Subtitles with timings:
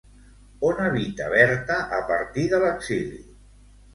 [0.69, 3.21] On habita Berta a partir de l'exili?